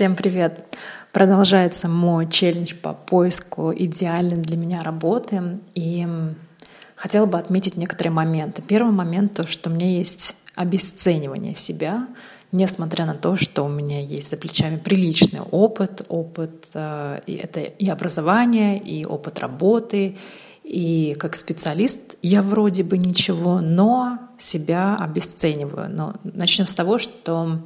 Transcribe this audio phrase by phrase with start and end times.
[0.00, 0.64] Всем привет!
[1.12, 5.58] Продолжается мой челлендж по поиску идеальной для меня работы.
[5.74, 6.08] И
[6.94, 8.62] хотела бы отметить некоторые моменты.
[8.62, 12.08] Первый момент— то, что у меня есть обесценивание себя,
[12.50, 17.60] несмотря на то, что у меня есть за плечами приличный опыт, опыт э, и это
[17.60, 20.16] и образование, и опыт работы,
[20.64, 25.90] и как специалист я вроде бы ничего, но себя обесцениваю.
[25.90, 27.58] Но начнем с того, что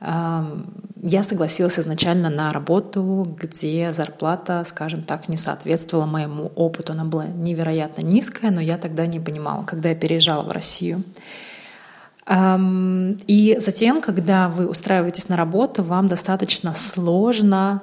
[0.00, 6.92] я согласилась изначально на работу, где зарплата, скажем так, не соответствовала моему опыту.
[6.92, 11.02] Она была невероятно низкая, но я тогда не понимала, когда я переезжала в Россию.
[13.26, 17.82] И затем, когда вы устраиваетесь на работу, вам достаточно сложно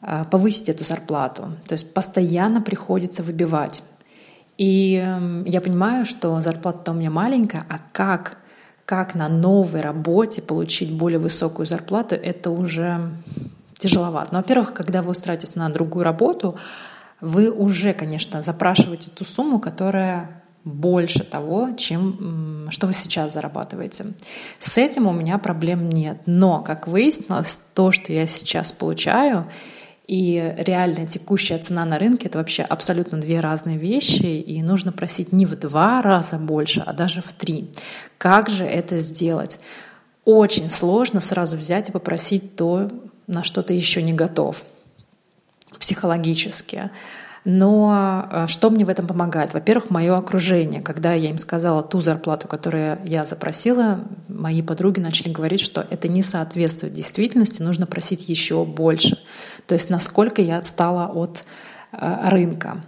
[0.00, 1.56] а, повысить эту зарплату.
[1.66, 3.82] То есть постоянно приходится выбивать.
[4.58, 5.04] И
[5.46, 8.38] я понимаю, что зарплата у меня маленькая, а как
[8.84, 13.10] как на новой работе получить более высокую зарплату, это уже
[13.78, 14.28] тяжеловато.
[14.32, 16.56] Но, во-первых, когда вы устраиваетесь на другую работу,
[17.20, 24.06] вы уже, конечно, запрашиваете ту сумму, которая больше того, чем что вы сейчас зарабатываете.
[24.58, 26.22] С этим у меня проблем нет.
[26.26, 29.46] Но, как выяснилось, то, что я сейчас получаю,
[30.06, 35.32] и реальная текущая цена на рынке— это вообще абсолютно две разные вещи, и нужно просить
[35.32, 37.70] не в два раза больше, а даже в три.
[38.18, 39.58] Как же это сделать?
[40.24, 42.90] Очень сложно сразу взять и попросить то,
[43.26, 44.62] на что ты еще не готов
[45.78, 46.90] психологически.
[47.44, 49.52] Но э, что мне в этом помогает?
[49.52, 50.80] Во-первых, мое окружение.
[50.80, 56.08] Когда я им сказала ту зарплату, которую я запросила, мои подруги начали говорить, что это
[56.08, 59.18] не соответствует действительности, нужно просить еще больше.
[59.66, 61.44] То есть насколько я отстала от
[61.92, 62.82] э, рынка.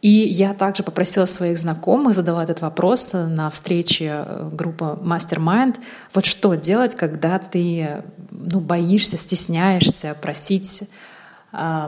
[0.00, 5.76] И я также попросила своих знакомых, задала этот вопрос на встрече э, группы Mastermind.
[6.14, 10.82] Вот что делать, когда ты ну, боишься, стесняешься просить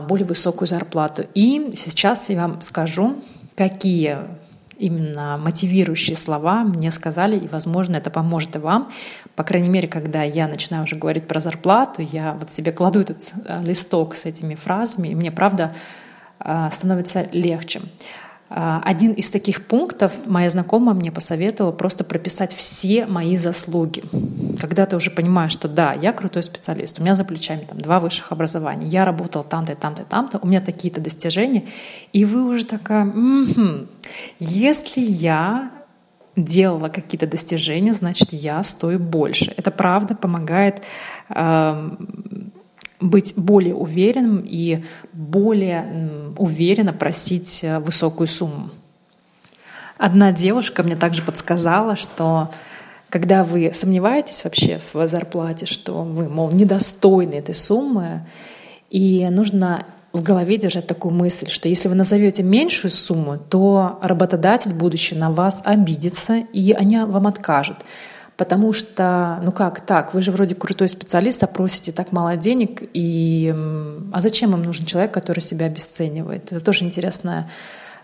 [0.07, 1.25] более высокую зарплату.
[1.33, 3.15] И сейчас я вам скажу,
[3.55, 4.19] какие
[4.77, 8.91] именно мотивирующие слова мне сказали, и, возможно, это поможет и вам.
[9.35, 13.31] По крайней мере, когда я начинаю уже говорить про зарплату, я вот себе кладу этот
[13.45, 15.75] а, листок с этими фразами, и мне, правда,
[16.39, 17.81] а, становится легче.
[18.47, 24.03] А, один из таких пунктов моя знакомая мне посоветовала просто прописать все мои заслуги.
[24.59, 27.99] Когда ты уже понимаешь, что да, я крутой специалист, у меня за плечами там два
[27.99, 31.65] высших образования, я работал там-то, там-то, там-то, у меня такие-то достижения,
[32.13, 33.89] и вы уже такая, м-м,
[34.39, 35.71] если я
[36.35, 39.53] делала какие-то достижения, значит, я стою больше.
[39.57, 40.81] Это правда помогает
[41.29, 41.89] э,
[42.99, 44.83] быть более уверенным и
[45.13, 48.69] более уверенно просить э, высокую сумму.
[49.97, 52.51] Одна девушка мне также подсказала, что
[53.09, 58.25] когда вы сомневаетесь вообще в зарплате, что вы, мол, недостойны этой суммы,
[58.89, 64.73] и нужно в голове держать такую мысль, что если вы назовете меньшую сумму, то работодатель
[64.73, 67.77] будущий на вас обидится, и они вам откажут.
[68.37, 72.83] Потому что, ну как так, вы же вроде крутой специалист, а просите так мало денег,
[72.93, 73.53] и
[74.11, 76.51] а зачем им нужен человек, который себя обесценивает?
[76.51, 77.49] Это тоже интересная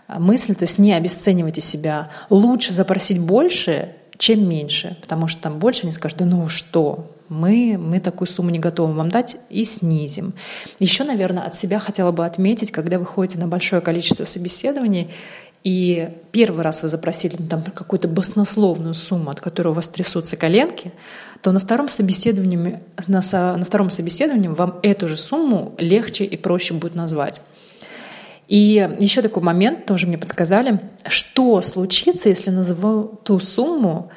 [0.08, 2.10] а, мысль, то есть не обесценивайте себя.
[2.30, 7.76] Лучше запросить больше, чем меньше, потому что там больше они скажут, да ну что, мы,
[7.78, 10.34] мы такую сумму не готовы вам дать и снизим.
[10.78, 15.10] Еще, наверное, от себя хотела бы отметить, когда вы ходите на большое количество собеседований,
[15.64, 20.36] и первый раз вы запросили ну, там какую-то баснословную сумму, от которой у вас трясутся
[20.36, 20.92] коленки,
[21.40, 26.74] то на втором собеседовании, на, на втором собеседовании вам эту же сумму легче и проще
[26.74, 27.40] будет назвать.
[28.48, 34.10] И еще такой момент тоже мне подсказали, что случится, если назову ту сумму,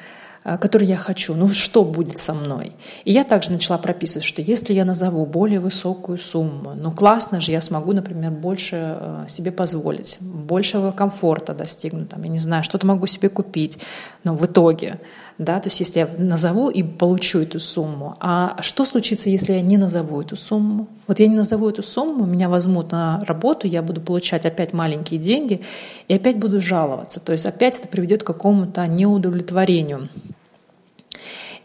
[0.60, 2.72] который я хочу, ну что будет со мной.
[3.04, 7.50] И я также начала прописывать, что если я назову более высокую сумму, ну классно же,
[7.50, 12.86] я смогу, например, больше э, себе позволить, большего комфорта достигнуть, там, я не знаю, что-то
[12.86, 13.78] могу себе купить,
[14.22, 15.00] но в итоге,
[15.38, 19.60] да, то есть если я назову и получу эту сумму, а что случится, если я
[19.60, 20.86] не назову эту сумму?
[21.08, 25.18] Вот я не назову эту сумму, меня возьмут на работу, я буду получать опять маленькие
[25.18, 25.62] деньги
[26.06, 30.08] и опять буду жаловаться, то есть опять это приведет к какому-то неудовлетворению.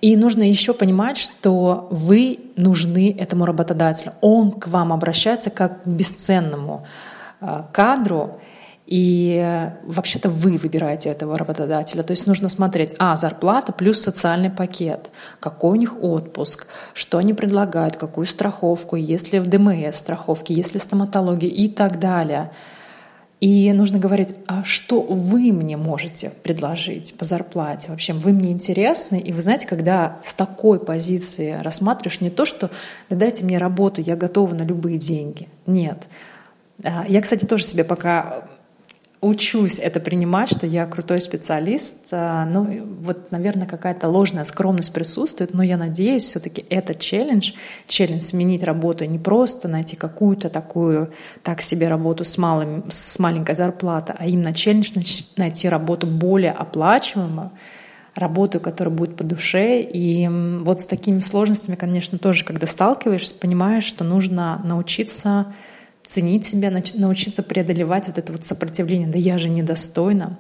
[0.02, 4.14] И нужно еще понимать, что вы нужны этому работодателю.
[4.22, 6.86] Он к вам обращается как к бесценному
[7.40, 8.40] э, кадру,
[8.92, 12.04] и вообще-то вы выбираете этого работодателя.
[12.04, 17.34] То есть нужно смотреть, а, зарплата плюс социальный пакет, какой у них отпуск, что они
[17.34, 22.52] предлагают, какую страховку, есть ли в ДМС страховки, есть ли стоматология и так далее.
[23.42, 27.90] И нужно говорить, а что вы мне можете предложить по зарплате?
[27.90, 29.20] В общем, вы мне интересны.
[29.20, 32.70] И вы знаете, когда с такой позиции рассматриваешь не то, что
[33.10, 35.50] да дайте мне работу, я готова на любые деньги.
[35.66, 36.08] Нет.
[36.84, 38.48] А, я, кстати, тоже себе пока
[39.22, 41.96] учусь это принимать, что я крутой специалист.
[42.12, 47.54] А, ну, вот, наверное, какая-то ложная скромность присутствует, но я надеюсь, все-таки это челлендж,
[47.88, 51.14] челлендж сменить работу, не просто найти какую-то такую,
[51.44, 54.92] так себе работу с, малым, с маленькой зарплатой, а именно челлендж
[55.38, 57.52] найти работу более оплачиваемую,
[58.16, 59.82] работу, которая будет по душе.
[59.82, 60.28] И
[60.64, 65.54] вот с такими сложностями, конечно, тоже, когда сталкиваешься, понимаешь, что нужно научиться
[66.12, 69.08] ценить себя, научиться преодолевать вот это вот сопротивление.
[69.08, 70.38] Да я же недостойна.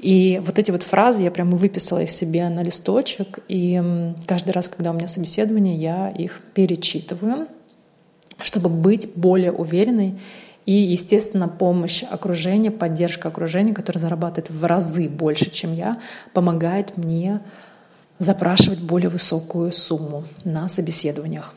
[0.00, 3.80] И вот эти вот фразы я прямо выписала их себе на листочек, и
[4.26, 7.46] каждый раз, когда у меня собеседование, я их перечитываю,
[8.40, 10.18] чтобы быть более уверенной.
[10.66, 16.00] И, естественно, помощь окружения, поддержка окружения, которое зарабатывает в разы больше, чем я,
[16.32, 17.40] помогает мне
[18.18, 21.54] запрашивать более высокую сумму на собеседованиях.